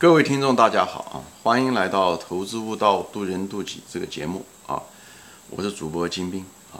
[0.00, 1.18] 各位听众，大家好啊！
[1.42, 4.80] 欢迎来到《投资悟道，渡人渡己》这个节目啊！
[5.50, 6.78] 我是主播金兵啊。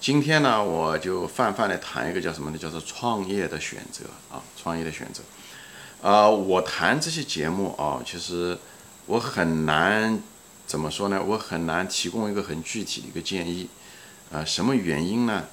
[0.00, 2.56] 今天呢，我就泛泛的谈一个叫什么呢？
[2.56, 4.40] 叫做创业的选择啊！
[4.56, 5.22] 创业的选择
[6.00, 6.26] 啊！
[6.26, 8.56] 我谈这些节目啊，其实
[9.04, 10.18] 我很难
[10.66, 11.22] 怎么说呢？
[11.22, 13.68] 我很难提供一个很具体的一个建议
[14.32, 14.42] 啊！
[14.42, 15.44] 什么原因呢？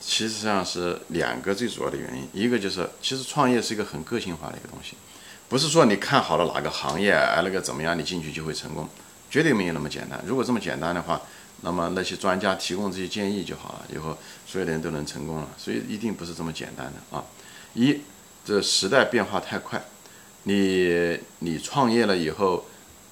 [0.00, 4.96] 其实上是两个最主要的原因，一个就是其实创业是一个很个性化的一个东西。
[5.52, 8.88] 不是说你看好了哪个行业，哎，那个怎么样，你进去就会成功，
[9.30, 10.18] 绝对没有那么简单。
[10.26, 11.20] 如果这么简单的话，
[11.60, 15.48] 那么那些专家提供这些建议就好了，以后所有的人都能成功了。
[15.58, 17.22] 所以一定不是这么简单的啊！
[17.74, 18.00] 一，
[18.46, 19.84] 这时代变化太快，
[20.44, 22.64] 你你创业了以后，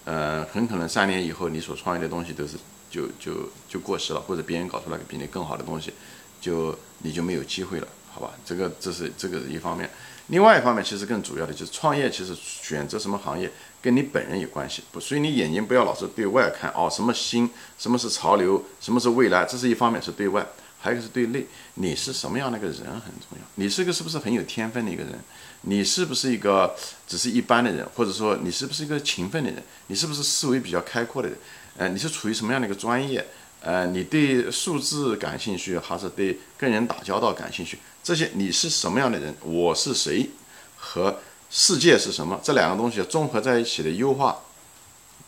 [0.07, 2.57] 呃，很可能三年以后你所创业的东西都是
[2.91, 5.93] 就就就过时了，或者别人搞出来比你更好的东西，
[6.41, 8.31] 就你就没有机会了，好吧？
[8.47, 9.91] 这个这是这个一方面。
[10.31, 13.51] 另外一方面，其实更主要的就是创业，其实选择什么行业
[13.83, 14.83] 跟你本人有关系。
[14.93, 20.47] 不，所以你眼睛不要老是对外看哦，什么新，什么是潮流，什么是未来，这是一方面是对外，
[20.79, 21.45] 还有一个是对内。
[21.75, 23.39] 你是什么样的一个人很重要。
[23.57, 25.19] 你是个是不是很有天分的一个人？
[25.63, 26.77] 你是不是一个
[27.09, 27.85] 只是一般的人？
[27.97, 29.61] 或者说你是不是一个勤奋的人？
[29.89, 31.37] 你是不是思维比较开阔的人？
[31.77, 33.27] 呃，你是处于什么样的一个专业？
[33.63, 37.79] 呃，你对数字感兴趣，还是对跟人打交道感兴趣？
[38.11, 39.33] 这些你是什么样的人？
[39.45, 40.29] 我是谁？
[40.77, 42.41] 和世界是什么？
[42.43, 44.37] 这两个东西综合在一起的优化，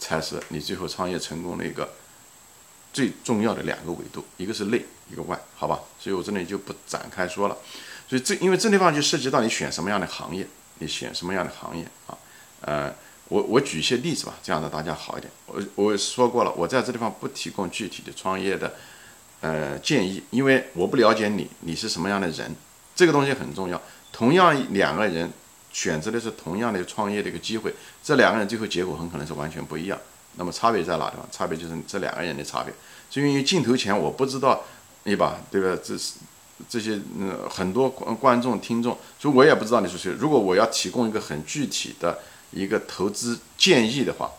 [0.01, 1.89] 才是你最后创业成功的一个
[2.93, 5.79] 最重要的两个维度，一个是内，一个外，好吧？
[6.01, 7.57] 所以我这里就不展开说了。
[8.09, 10.45] 所以这因为这地方就涉及到你选什么样的行业，
[10.81, 12.19] 你选什么样的行业啊？
[12.63, 12.93] 呃。
[13.29, 15.33] 我我举一些例子吧，这样的大家好一点。
[15.47, 18.75] 我我说过了，我在这地方不提供具体的创业的
[19.41, 22.55] 呃建议，因为我不了解你，你是什么样的人，
[23.03, 23.81] 这个东西很重要。
[24.13, 25.29] 同样两个人
[25.73, 29.99] 选择的是同样的创业的一个机会，这两个人最后结果很可能是完全不一样。
[30.37, 31.27] 那么差别在哪地方？
[31.33, 32.73] 差别就是这两个人的差别。
[33.11, 34.63] 所以因为镜头前我不知道，
[35.03, 35.41] 对吧？
[35.51, 35.77] 对吧？
[35.83, 36.15] 这是
[36.69, 40.13] 这些嗯很多观观众听众，所以我也不知道你是谁。
[40.13, 42.19] 如果我要提供一个很具体的。
[42.55, 44.31] 一个投资建议的话，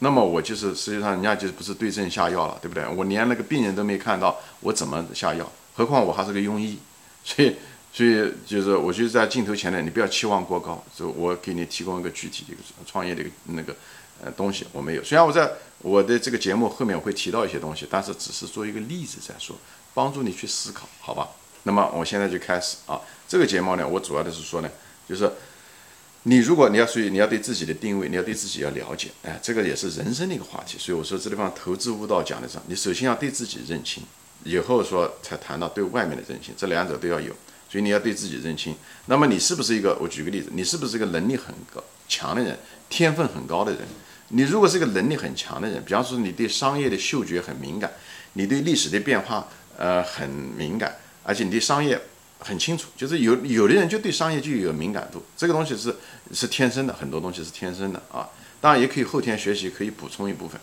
[0.00, 2.86] 那么我就是实际上人家就不是对症下药了，对不对？
[2.86, 5.50] 我连那个病人都没看到，我怎么下药？
[5.74, 6.78] 何况我还是个庸医，
[7.26, 7.56] 所以
[7.92, 13.74] 所以就是我就在镜头前呢，你不要期望过高，就我给你提供一个具体的一个创业的一个那个
[14.22, 15.02] 呃东西，我没有。
[15.02, 19.56] 虽然我在我的这个节目后面会提到一些东西，但是只是做一个例子在说，
[19.92, 21.28] 帮助你去思考，好吧？
[21.64, 24.70] 那么我现在就开始啊，这个节目呢，我主要的是说呢，
[25.08, 25.30] 就是。
[26.28, 30.76] 你如果你要属于你要对自己的定位，你要对自己要了解，哎，这个也是人生的一个话题。
[30.76, 34.02] 所以我说这地方投资悟道讲的上，你首先要对自己认清，
[34.44, 37.34] 以后说才谈到对外面的认清，这两者都要有。
[37.68, 38.74] 所以你要对自己认清。
[39.06, 39.96] 那么你是不是一个？
[40.00, 42.58] 我举个例子，你是不是一个能力很高强的人，
[42.88, 43.80] 天分很高的人？
[44.28, 47.92] 你如果是一个能力很强的人，比方说你对商业的嗅觉很敏感，
[48.34, 52.00] 你对历史的变化呃很敏感，而且你对商业。
[52.38, 55.96] 很清楚，就是有有的人就对商业就有敏感度，这个东西是
[56.32, 58.28] 是天生的，很多东西是天生的啊。
[58.60, 60.60] 当然也可以后天学习，可以补充一部分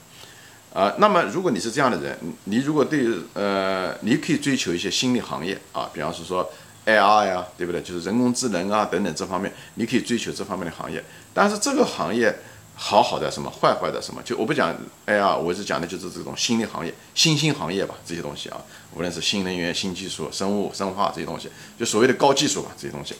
[0.74, 0.94] 啊。
[0.98, 6.52] 那么如果你是这样的人，你如果对呃，你可以追求一些新的行业啊，比方是说
[6.86, 7.82] AI 呀，对不对？
[7.82, 11.04] 就是人工智能啊等等这方面，你可以追求这方面的行业。
[11.34, 12.36] 但是这个行业。
[12.76, 14.76] 好好的什么，坏坏的什么，就我不讲，
[15.06, 18.58] 哎呀，我是讲的就是这种新的行业、新兴行业吧，这些东西啊，
[18.96, 21.48] 无论是新能源、新技术、生物、生化这些东西，
[21.78, 23.14] 就所谓的高技术吧，这些东西，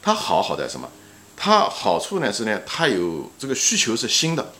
[0.00, 0.88] 它好好在什么？
[1.36, 4.54] 它好处呢是呢，它有这个需求是新的，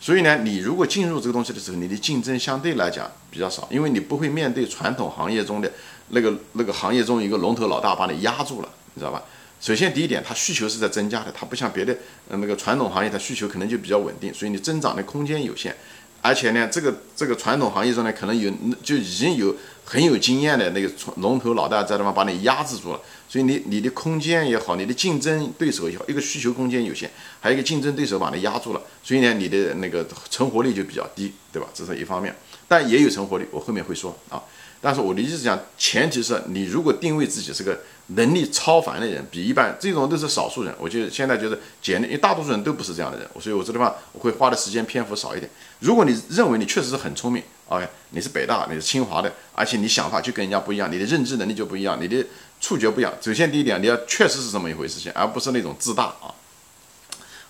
[0.00, 5.70] 所以呢，你如果进入这个东西的时候，你的竞争相对来讲比较少，因为你不会面对传统行业中的
[6.08, 9.22] 那个那个行业中一个龙头老大把你压住了，你知道吧？
[9.60, 11.94] 首先，第一点，它需求是在增加的，它不像别的
[12.28, 15.76] 那个传统行业，它需求可能就比较稳定，所以你增长的空间有限。
[16.22, 19.54] 而且呢，这个这个传统行业中呢，可能有就已经有
[19.84, 27.10] 很有经验的那个龙头老大在那方把你压制住了，所以你你的空间也好，你的竞争对手也好，一个需求空间有限，
[27.40, 31.68] 还有一个竞争对手把你压住了，所以呢，你的那个成活率就比较低，对吧？
[31.72, 32.34] 这是一方面，
[32.68, 34.42] 但也有成活率，我后面会说啊。
[34.80, 40.74] 但是我的意思讲，前提是你如果定位自己是个能力超凡的人，比一般这种都是少数人。
[40.78, 45.50] 我就现在就是简历，因为大多数人都不是这样的人，所以我这地方我会花的时间篇幅少一点。
[45.80, 52.24] 如果你认为你确实是很聪明，OK，你是北大，你是清华的，而且你想法就跟人家不一样，你的认知能力就不一样，你的
[52.58, 53.12] 触觉不一样。
[53.20, 56.32] 首先第一点，你要确实是这么一回事情，而不是那种自大啊。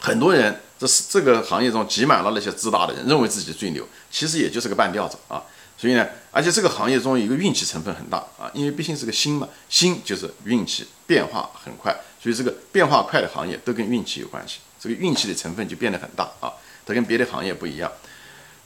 [0.00, 5.43] 很多人这是这个行业中挤满了那些自大的人，认为自己最牛，其实也就是个半吊子啊。
[5.81, 11.91] 所以呢，而且这个行业中一个运气成分很大啊，因为毕竟是个新嘛，新就是运气变化很快，
[12.23, 16.53] 所以这个变化快的行业都跟运气有关系，这个运气的成分就变得很大啊，
[16.85, 17.91] 它跟别的行业不一样。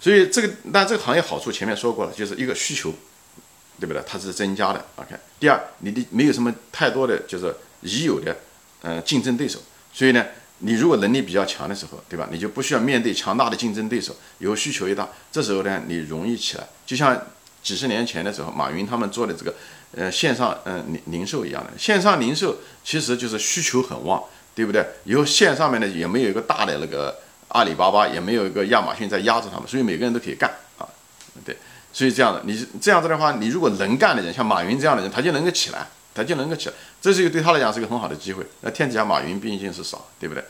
[0.01, 2.93] 所以这个，但这个行业好处前面说过了，就是一个需求，
[3.79, 4.03] 对不对？
[4.05, 4.85] 它是增加的。
[4.97, 8.37] OK，第二，你的没有什么太多的就是已有的
[8.83, 9.61] 呃竞争对手，
[9.93, 10.27] 所以呢。
[10.67, 12.27] 你如果能力比较强的时候，对吧？
[12.33, 14.17] 你就不需要面对强大的竞争对手。
[14.39, 16.67] 以后需求一大，这时候呢，你容易起来。
[16.87, 17.21] 就像
[17.63, 19.55] 几十年前的时候，马云他们做的这个，
[19.95, 21.71] 呃，线上嗯零零售一样的。
[21.79, 24.23] 线上零售其实就是需求很旺，
[24.55, 24.87] 对不对？
[25.05, 27.15] 以后线上面呢也没有一个大的那个
[27.49, 30.89] 阿里巴巴，也没有一个亚马逊在压着他们，所以每个人都可以干啊。
[31.45, 31.55] 对，
[31.93, 35.87] 所以这样的，你这样子的话，你如果能干的人，像马云这样的人，他就能够起来。
[36.15, 38.47] 他就能够起来，这是一个对他来讲是一个很好的机会。
[38.61, 40.45] 那天底下马云毕竟是少，对不对？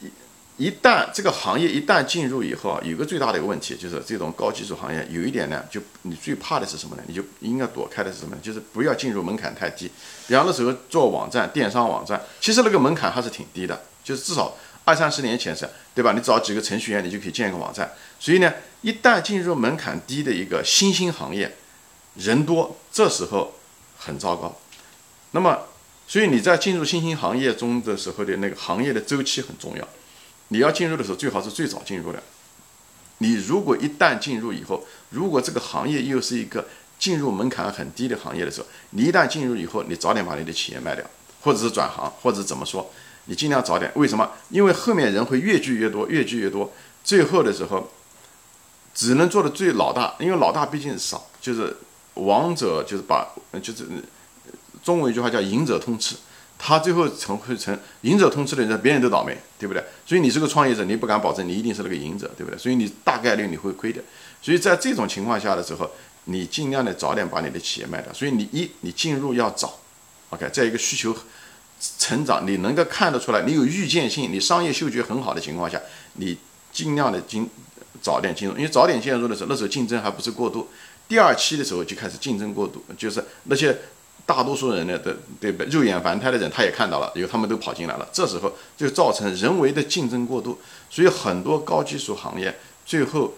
[0.00, 7.02] 一一旦这个行业一旦进入以后啊，有个最大的一个问题就是这种高技术行业有一点呢，就你最怕的是什么呢？
[7.06, 8.36] 你就应该躲开的是什么？
[8.42, 9.88] 就是不要进入门槛太低。
[10.26, 16.12] 比方那时候做网站、电商网站，其实那个门槛还是挺低的，就是至少二三十年前是，对吧？
[16.12, 17.92] 你找几个程序员，你就可以建一个网站。
[18.18, 21.56] 所以呢，一旦进入门槛低的一个新兴行业，
[22.16, 23.54] 人多，这时候。
[23.98, 24.56] 很糟糕，
[25.32, 25.58] 那么，
[26.06, 29.86] 所以你在进入新兴行业中的时候的那个行业的周期很重要。
[30.48, 32.22] 你要进入的时候，最好是最早进入的。
[33.18, 36.66] 你如果一旦进入以后，如果这个行业又是一个
[36.98, 41.04] 进入门槛很低的行业的时候，你一旦进入以后，你早点把你的企业卖掉，
[41.42, 42.90] 或者是转行，或者怎么说，
[43.26, 43.92] 你尽量早点。
[43.96, 44.30] 为什么？
[44.48, 46.72] 因为后面人会越聚越多，越聚越多，
[47.04, 47.90] 最后的时候
[48.94, 51.76] 只能做的最老大，因为老大毕竟少，就是。
[52.18, 53.26] 王者就是把，
[53.62, 53.86] 就是
[54.82, 56.16] 中文一句话叫“赢者通吃”，
[56.58, 59.82] 他最后成会成赢者通吃的人，别人都倒霉，对不对？
[60.06, 62.58] 所以你是个创业者，你不敢保证你一定是那个赢者，对不对？
[62.58, 64.02] 所以你大概率你会亏的。
[64.42, 65.90] 所以在这种情况下的时候，
[66.24, 68.12] 你尽量的早点把你的企业卖掉。
[68.12, 69.78] 所以你一你进入要早
[70.30, 71.16] ，OK，在一个需求
[71.98, 75.80] 成长，你能够看得出来，你有预见性，你商业嗅觉很好的情况下，
[76.14, 76.36] 你
[76.72, 77.48] 尽量的进
[78.02, 80.68] 早点进入，因为早点进入的时候，那时候竞争还不是过度。
[81.08, 83.76] 第二期的时候就开始竞争过度，就是那些
[84.26, 85.66] 大多数人呢的对不对？
[85.68, 90.58] 肉眼凡胎的人他也看到了，因为他们都跑进来了，这时候就造成人为的竞争过度，
[90.90, 93.32] 所以很多高技术行业最后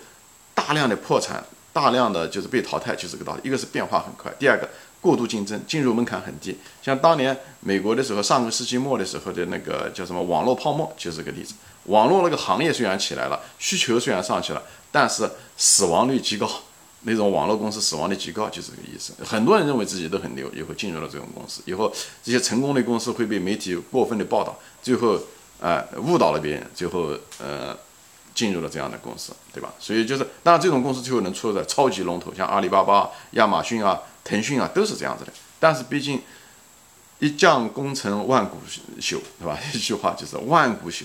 [0.52, 3.40] 大量的破产，大量的就是被淘汰，就这个道理。
[3.44, 4.68] 一个是变化很快，第二个
[5.00, 6.58] 过度竞争，进入门槛很低。
[6.82, 11.54] 像当年美国的时候，上个世纪末的时候的那个叫什么网络泡沫，就是个例子。
[11.84, 16.50] 网络那个行业虽然起来了，需求虽然上去了，但是死亡率极高。
[17.02, 19.14] 那种网络公司死亡率极高，就是这个意思。
[19.24, 21.90] 很多人认为自己都很牛，以后进入了这种公司，以后
[22.22, 25.18] 这些成功的公司会被媒体过分的报道，最后
[25.60, 27.74] 啊误导了别人，最后呃
[28.34, 29.72] 进入了这样的公司，对吧？
[29.78, 35.32] 所以就是，当然这种公司最后能出的超级龙头，像阿里巴巴、亚马逊啊、腾讯啊，都是这样子的。
[35.58, 36.20] 但是毕竟
[37.18, 38.58] 一将功成万骨
[39.00, 39.58] 朽，对吧？
[39.72, 41.04] 一句话就是万骨朽，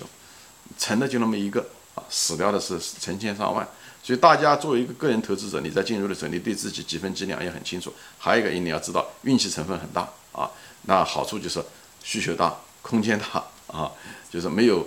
[0.78, 3.66] 成的就那么一个啊，死掉的是成千上万。
[4.06, 7.92] 所以大家作为一个个人投资者，你在进入的时候，你对自己几分几两也很清楚。
[8.16, 10.48] 还有一个，你要知道运气成分很大啊。
[10.82, 11.60] 那好处就是
[12.04, 13.90] 需求大，空间大啊，
[14.30, 14.86] 就是没有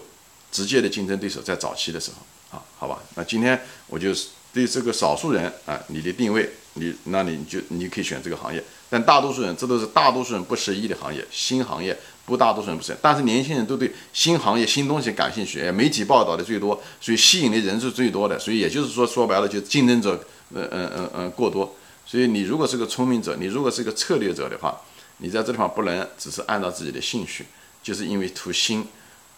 [0.53, 2.97] 直接的竞争对手在早期的时候啊，好吧。
[3.15, 8.63] 那今天我就是对这个少数人啊，你的定位，你那你就你可以选这个行业。
[8.89, 11.99] 但大多数人，这都是大多数人不适宜的行业，新行业。
[12.29, 18.37] 不大多数人不是，但是年轻人都对新行业、新东西感兴趣，媒体报道的最多，所以吸引的人是最多的。
[18.37, 21.75] 所以也就是说，说白了，就竞争者，嗯嗯嗯嗯过多。
[22.05, 24.79] 所以你如果是个聪明者，你如果是个策略者的话，
[25.17, 27.45] 你在这地方不能只是按照自己的兴趣，
[27.81, 28.87] 就是因为图新，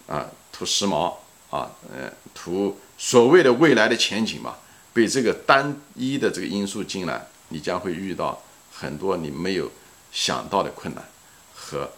[0.07, 1.13] 啊，图时髦，
[1.49, 4.55] 啊，呃，图所谓的未来的前景嘛，
[4.93, 9.71] 被这个单一的这个因素进来，你将会遇到很多你没有
[10.11, 11.03] 想到的困难
[11.55, 11.89] 和。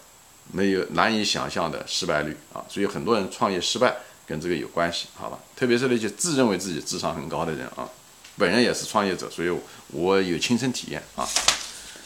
[0.52, 3.96] 没有难以想象的失败率啊，所以很多人创业失败
[4.28, 5.40] 跟这个有关系，好吧？
[5.56, 7.90] 特别是那些自认为自己智商很高的人啊，
[8.38, 9.52] 本人也是创业者，所以
[9.88, 11.28] 我有亲身体验啊。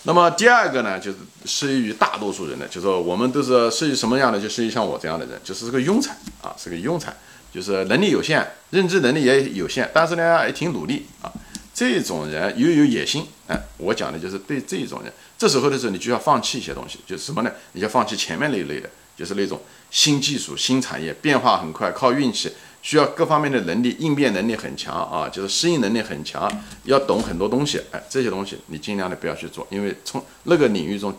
[0.04, 7.14] 那么第二个呢，就是适宜于大多数人的，就是说我们都是适宜什么样的，就适宜像我这样的人，就是个庸才啊，是个庸才，
[7.54, 11.32] 就是能力有限，认知能力也有限，但是呢也挺努力啊。
[11.78, 17.52] 这种人又有野心，哎，我讲的就是对这种人，这时候的时候你就要放弃一些东西，就是什么呢？
[17.74, 26.52] 你要放弃前面那一类的，就是那种新技术、新产业变化很快，靠运气，需要各方面的能力，应变能力很强啊，就是适应能力很强，
[26.86, 31.16] 要懂很多东西，哎，这些东西你尽量的不要去做，因为从那个领域中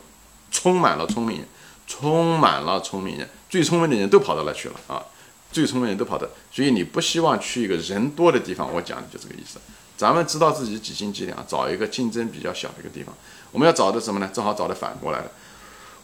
[0.50, 1.46] 充满了聪明人，
[1.86, 5.00] 充满了聪明人，最聪明的人都跑到那去了啊，
[5.52, 9.60] 最聪明人都跑到，所以你不希望去一个人多的地方，我讲的就这个意思。
[9.98, 13.12] 咱们知道自己几斤几两，找一个竞争比较小的一个地方。
[13.50, 14.30] 我们要找的什么呢？
[14.32, 15.30] 正好找的反过来了。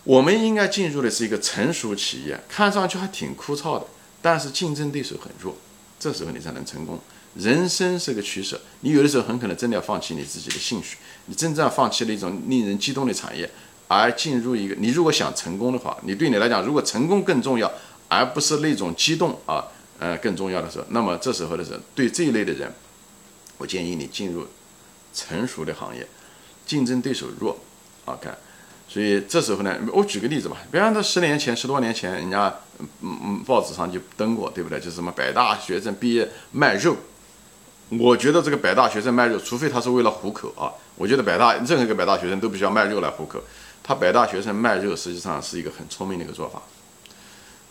[0.03, 3.87] 我们应该进入的是一个成熟企业，看上去还挺枯燥的，
[4.21, 5.57] 但是竞争对手很弱，
[5.99, 6.99] 这时候你才能成功。
[7.37, 13.49] 人生是个取舍，你有的时候很可能真的要放弃你自己的兴趣，你真正放弃了一种令人激动的产业，
[13.87, 17.71] 而进入一个你如果想成功的话，你对你来讲，如果成功更重要，
[18.09, 19.65] 而不是那种激动啊，
[19.99, 22.73] 呃，更重要的时候，那么这时候的时候，对这一类的人，
[23.59, 24.47] 我建议你进入
[25.13, 26.07] 成熟的行业，
[26.67, 27.59] 竞争对手弱
[28.07, 28.29] ，OK。
[28.87, 32.55] 所以这时候呢，我举个例子吧，比方说十年前、十多年前，人家
[33.01, 34.79] 嗯嗯报纸上就登过，对不对？
[34.79, 36.97] 就是什么北大学生毕业卖肉。
[37.89, 40.73] 我觉得这个北大学生卖肉，除非他是为了糊口啊。
[40.97, 43.43] 我觉得北大任何一个北大学生都必须要卖肉来糊口。
[43.83, 46.63] 他北大学生卖肉，实际上是一个很聪明的一个做法，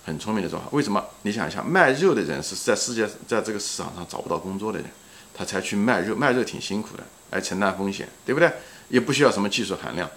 [0.05, 0.65] 很聪明的做法。
[0.71, 1.03] 为什么？
[1.21, 4.87] 你想一下，卖肉的人是在世界在这个市场上找不到工作的人，
[5.33, 6.15] 他才去卖肉。
[6.15, 8.51] 卖肉挺辛苦的，还承担风险，对不对？
[8.89, 10.09] 也不需要什么技术含量。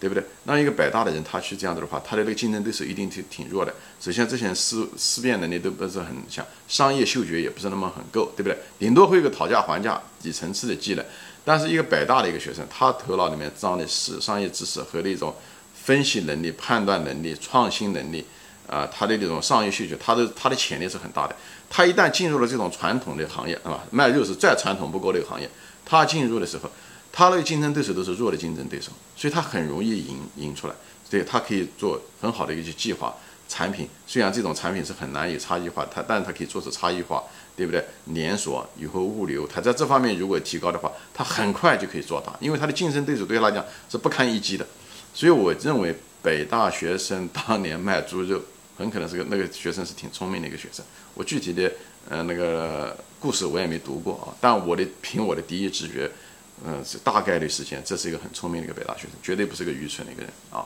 [0.00, 0.22] 对不对？
[0.42, 3.72] 那一个百大的人，他去这样子的话，他的那个竞争对手一定挺挺弱的。
[3.98, 8.58] 首先，这些人思思辨能力都不是很强，商业嗅觉也不是那么很够，对不对？
[8.78, 11.02] 顶多会有个讨价还价、底层次的技能。
[11.42, 15.34] 但是一个百大的一个学生，他头脑里面装的是商业知识和那种
[15.72, 18.26] 分析能力、判断能力、创新能力
[18.68, 21.34] 啊，他的那种商业嗅觉，他的他的潜力是很大的。
[21.76, 23.82] 他一旦进入了这种传统的行业，是吧？
[23.90, 25.50] 卖肉是再传统不过的一个行业，
[25.84, 26.70] 他进入的时候。
[27.10, 30.74] 他那个竞争对手都是弱的竞争对手，所以他很容易赢赢出来。
[31.08, 33.12] 所以他可以做很好的一些计划
[33.48, 33.88] 产品。
[34.06, 37.22] 虽然这种产品是很难有差异化，他但是他可以做出差异化，
[37.56, 37.84] 对不对？
[38.06, 44.64] 连锁以后物流，他在这方面如果提高的话，他很快就可以做大，因为他的竞争对手对他来讲是不堪一击的。
[45.12, 48.40] 所以我认为北大学生当年卖猪肉，
[48.76, 50.84] 很可能是个那个学生是挺聪明的一个学生。
[51.14, 51.70] 我具体的
[52.08, 56.10] 呃那个故事我也没读过啊，但我的凭我的第一直觉。
[56.64, 60.64] 嗯，是大概率事件，这是一个很聪明的一个北大学生，绝对不是个愚蠢的一个人啊。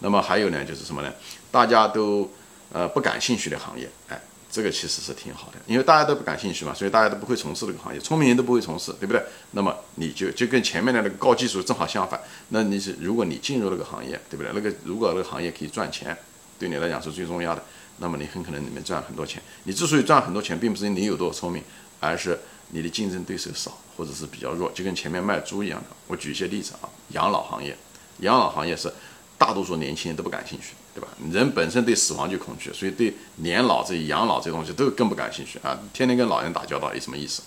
[0.00, 1.10] 那么还有呢，就是什么呢？
[1.50, 2.30] 大家都
[2.70, 9.22] 呃不感兴趣的行业，哎，这个其实是挺好的，因为大家都不感兴趣嘛，所以大家都不会从事这个行业，聪明人都不会从事，对不对？
[9.52, 12.20] 那么你就就跟前面的那个高技术正好相反。
[12.50, 14.52] 那你是如果你进入那个行业，对不对？
[14.54, 16.14] 那个如果那个行业可以赚钱，
[16.58, 17.62] 对你来讲是最重要的，
[17.98, 19.42] 那么你很可能里面赚很多钱。
[19.64, 21.62] 你之所以赚很多钱，并不是你有多聪明，
[22.00, 22.38] 而是。
[22.74, 25.86] 你的竞争对手少，或者是比较弱，就跟前面卖猪一样的。
[26.06, 27.76] 我举一些例子啊，养老行业，
[28.20, 28.90] 养老行业是
[29.36, 31.08] 大多数年轻人都不感兴趣，对吧？
[31.30, 35.78] 人本身对死亡就恐惧，所以对年老这养老这东西都更不感兴趣啊。
[35.92, 37.42] 天天跟老人打交道有什么意思？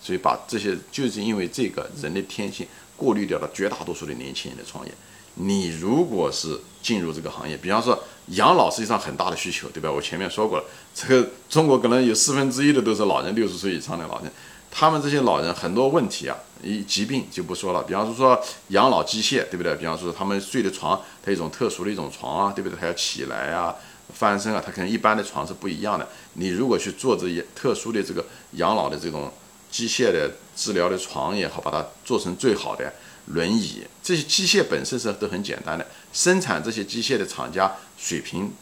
[0.00, 2.64] 所以把这些就是因为这个人的天性
[2.96, 4.94] 过滤掉了绝大多数的年轻人的创业。
[5.34, 7.98] 你如果是进入这个行业，比方说
[8.28, 9.90] 养老实际上很大的需求，对吧？
[9.90, 14.30] 我前面说过了，这个中国可能有四分之一的都是老人，六十岁以上的老人，
[14.70, 19.74] 他们这些老人很多问题啊，一疾病就不说了，比方说说养老机械，对不对？
[19.76, 22.78] 比方说他们睡的床，它一种特殊的一种床啊，对不对？
[22.78, 23.74] 他要起来啊，
[24.12, 26.06] 翻身啊，他可能一般的床是不一样的。
[26.34, 29.32] 你如果去做这些特殊的这个养老的这种
[29.70, 32.92] 机械的治疗的床也好，把它做成最好的。
[33.26, 38.52] 轮椅这些机械本身是都很简单的，生产这些机械的厂家水平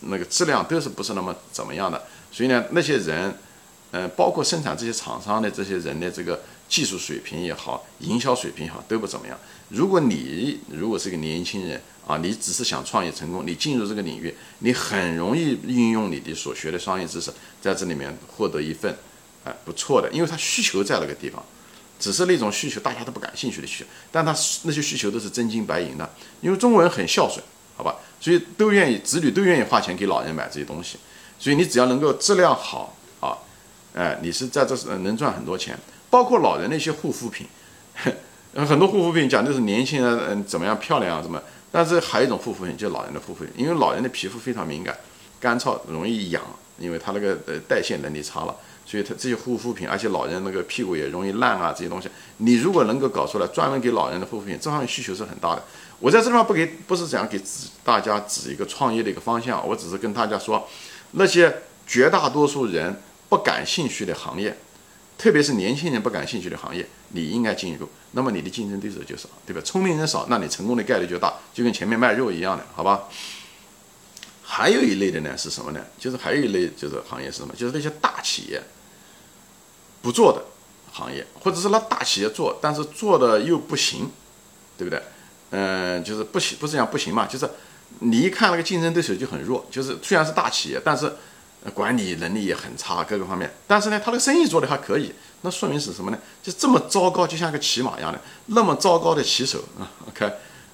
[0.00, 3.34] 那个质量都是不是那么怎么样的，所以呢，那些人，
[3.90, 9.38] 嗯，包括生产这些厂商的这些人的这个技术水平也好，营销水平也好都不怎么样。
[9.68, 17.30] 如果你如果是个年轻人啊，你只是想创业成功，你进入这个领域，你很容易运用你的所学的商业知识，
[17.60, 18.96] 在这里面获得一份，
[19.44, 21.44] 哎，不错的，因为它需求在那个地方。
[21.98, 24.34] 只是那种需求，大家都不感兴趣的需求，但他
[24.64, 26.08] 那些需求都是真金白银的，
[26.40, 27.42] 因为中国人很孝顺，
[27.76, 30.98] 好吧，所以都愿意，子女都愿意花钱给老人买这些东西，
[31.38, 33.38] 所以你只要能够质量好啊，
[33.94, 35.78] 哎，你是在这是能赚很多钱，
[36.10, 37.46] 包括老人那些护肤品，
[38.54, 44.96] 很多护肤品讲的是年轻人嗯怎么样漂亮啊什么，但是还有一种护肤品，就是老人的护肤品，因为老人的皮肤非常敏感，
[45.40, 46.42] 干燥容易痒，
[46.78, 48.54] 因为他那个呃代谢能力差了。
[48.86, 55.64] 所以它这些护肤品，而且老人那个屁股也容易烂啊，这些东西，你如果能够搞出来专门给老人的护肤品，这方面需求是很大的。
[55.98, 60.68] 我在这地方不给，不是想给指大家指一个创业的一个方向，我只是跟大家说，
[61.12, 64.56] 那些绝大多数人不感兴趣的行业，
[65.18, 69.60] 特别是年轻人不感兴趣的行业，你应该进入，那么你的竞争对手就少，对吧？
[69.64, 73.08] 聪明人少，那你成功的概率就大，就跟前面卖肉一样的，好吧？
[74.48, 75.80] 还有一类的呢是什么呢？
[75.98, 77.52] 就是还有一类就是行业是什么？
[77.56, 78.62] 就是那些大企业。
[80.02, 80.44] 不做的
[80.92, 84.10] 行业，或者是那大企业做，但是做的又不行，
[84.78, 85.02] 对不对？
[85.50, 87.48] 嗯，就是不行，不是讲不行嘛，就是
[88.00, 91.12] 你一看那个竞争对手就很弱，就是虽然是大企业，但是，
[91.72, 93.52] 管理能力也很差，各个方面。
[93.66, 95.12] 但是呢，他的生意做的还可以，
[95.42, 96.18] 那说明是什么呢？
[96.42, 100.32] 就这么糟糕，就像个骑马一样的，那么糟糕的骑手啊， OK，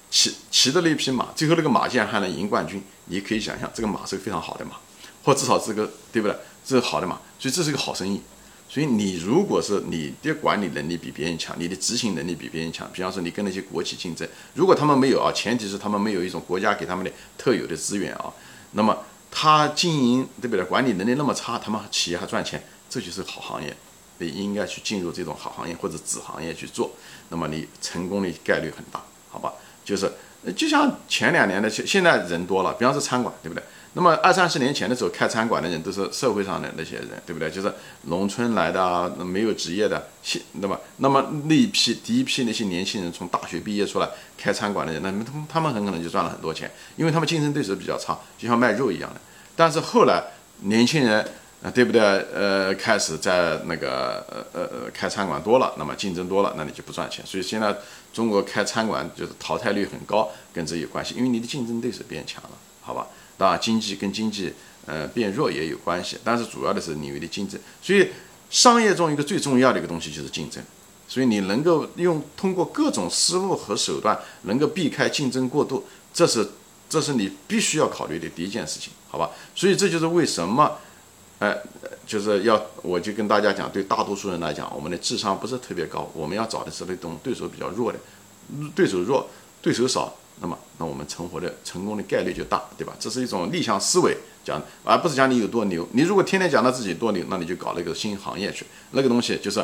[0.09, 4.71] 骑骑的那匹马，最后那个马竟然还能赢冠军，你可以想象，这个马是个非常好的马，
[5.23, 6.37] 或至少是个对不对？
[6.65, 8.21] 这是好的马，所以这是一个好生意。
[8.73, 18.33] 所以你如果是你的管理能力比别人强，你的执行能力比别人强，比方说你跟那些国企竞争，如果他们没有啊，前提是他们没有一种国家给他们的特有的资源啊，
[18.71, 18.97] 那么
[19.29, 20.65] 他经营对不对？
[20.65, 23.77] 管理能力那么差，他们企业还赚钱，这就是好行业，
[24.17, 26.89] 你应该去进入这种好行业或者子行业去做，
[27.29, 28.99] 那么你成功的概率很大，
[29.29, 29.53] 好吧？
[29.85, 30.11] 就是
[30.55, 33.63] 就像前两年的现现在人多了，比方说餐馆，对不对？
[33.95, 37.49] 那么二三十年前的时候，开餐馆的人都是社会上的那些人，对不对？
[37.51, 37.71] 就是
[38.03, 40.79] 农村来的啊，没有职业的，现对吧？
[40.97, 49.21] 那么那一批第一批那些年轻人从大学毕业出来开餐馆的人，那他们他们很可能就赚了很多钱，因为他们竞争对手比较差，就像卖肉一样的。
[49.55, 50.23] 但是后来
[50.61, 51.23] 年轻人
[51.61, 52.01] 啊，对不对？
[52.33, 57.23] 呃，开始在那个呃呃开餐馆多了，那么竞争多了，那你就不赚钱。
[57.27, 57.77] 所以现在
[58.11, 62.49] 中国开餐馆就是淘汰率很高，跟这有关系，因为你的竞争对手变强了，
[62.81, 63.05] 好吧？
[63.37, 64.53] 当然，经济跟经济
[64.85, 67.59] 呃变弱也有关系，但是主要的是你为的竞争。
[67.81, 68.09] 所以
[68.49, 70.63] 商业中一个最重要的一个东西就是竞争。
[71.05, 76.49] 所以你能够用通过各种思路和手段，能够避开竞争过度，这是
[76.89, 79.29] 这是你必须要考虑的第一件事情，好吧？
[79.53, 80.77] 所以这就是为什么，
[81.39, 81.55] 哎，
[82.07, 87.99] 就是要我就跟大家讲，对大多数人来讲，我们的智商不是特别高，我们要找的是那种对手比较弱的，
[88.73, 89.27] 对手弱，
[89.61, 90.15] 对手少。
[90.41, 92.93] 那么，那我们成活的成功的概率就大，对吧？
[92.99, 95.87] 这是一种逆向思维讲，而不是讲你有多牛。
[95.93, 98.65] 你如果天天讲到自己多牛，那你就搞了一个新行业去。
[98.91, 99.63] 那个东西就是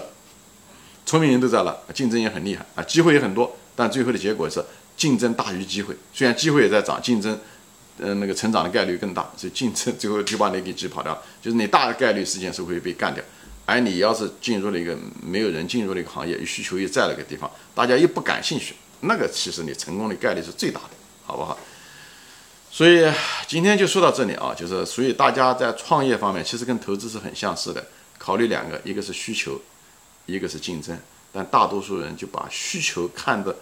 [1.05, 4.63] 聪明人都在了，竞争也很厉害啊，机会也很多，但最后的结果是
[4.95, 5.95] 竞争大于机会。
[6.13, 7.37] 虽然机会也在涨，竞争，
[7.97, 11.19] 嗯，那个成长的概率更大，所以竞争最后就把你给挤跑掉。
[11.41, 13.23] 就是你大概率事件是会被干掉，
[13.65, 18.75] 而你要是进入了一个没有人进入的一个行业，需求又在那个地方，大家又不感兴趣。
[19.01, 20.89] 那个其实你成功的概率是最大的，
[21.25, 21.57] 好不好？
[22.71, 23.11] 所以
[23.47, 27.83] 今天就说到这里啊，就是所以大家在创业方面其实跟投资是很相似的，
[28.19, 29.59] 考虑两个，一个是需求，
[30.27, 30.95] 一个是竞争。
[31.31, 33.55] 但大多数人就把需求看的，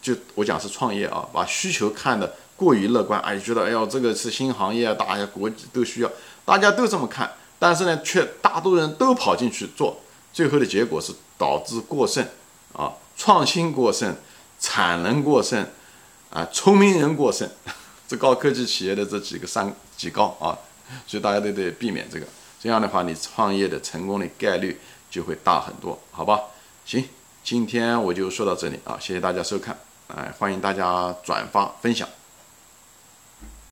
[0.00, 6.10] 就我讲是创业啊，把需求看的过于乐观，哎，觉得哎呦这个是新行业，大家国际都需要，
[6.46, 10.00] 大家都这么看，但是呢，却大多人都跑进去做，
[10.32, 12.26] 最后的结果是导致过剩
[12.72, 14.16] 啊，创新过剩。
[14.60, 15.66] 产能过剩，
[16.30, 17.48] 啊，聪明人过剩，
[18.06, 20.56] 这高科技企业的这几个三几高啊，
[21.06, 22.26] 所以大家都得避免这个。
[22.62, 24.78] 这样的话，你创业的成功的概率
[25.10, 26.38] 就会大很多，好吧？
[26.84, 27.02] 行，
[27.42, 32.06] 今天我就说到这里啊，谢谢大家收看，哎，欢迎大家转发分享。